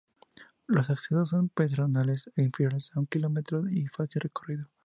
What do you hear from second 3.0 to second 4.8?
un kilómetro y de fácil recorrido.